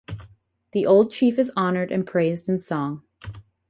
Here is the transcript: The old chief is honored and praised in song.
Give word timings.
The 0.71 0.83
old 0.83 1.11
chief 1.11 1.37
is 1.37 1.51
honored 1.55 1.91
and 1.91 2.07
praised 2.07 2.49
in 2.49 2.57
song. 2.57 3.03